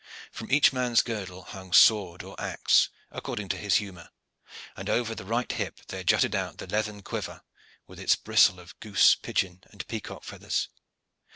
From 0.31 0.51
each 0.51 0.73
man's 0.73 1.03
girdle 1.03 1.43
hung 1.43 1.73
sword 1.73 2.23
or 2.23 2.35
axe, 2.41 2.89
according 3.11 3.49
to 3.49 3.57
his 3.57 3.75
humor, 3.75 4.09
and 4.75 4.89
over 4.89 5.13
the 5.13 5.25
right 5.25 5.51
hip 5.51 5.75
there 5.89 6.03
jutted 6.03 6.33
out 6.33 6.57
the 6.57 6.65
leathern 6.65 7.03
quiver 7.03 7.43
with 7.85 7.99
its 7.99 8.15
bristle 8.15 8.59
of 8.59 8.79
goose, 8.79 9.13
pigeon, 9.13 9.61
and 9.69 9.87
peacock 9.87 10.23
feathers. 10.23 10.69